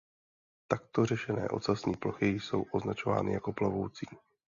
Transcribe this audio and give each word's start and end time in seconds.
Takto 0.67 1.05
řešené 1.05 1.49
ocasní 1.49 1.95
plochy 1.97 2.27
jsou 2.29 2.61
označovány 2.71 3.33
jako 3.33 3.53
„plovoucí“. 3.53 4.05